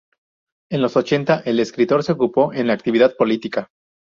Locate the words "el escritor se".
1.45-2.13